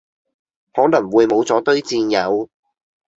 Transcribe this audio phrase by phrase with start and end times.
[0.73, 2.49] 可能會無咗堆戰友